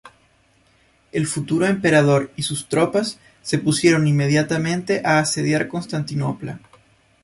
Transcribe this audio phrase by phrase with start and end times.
[1.11, 6.59] El futuro emperador y sus tropas se pusieron inmediatamente a asediar Constantinopla.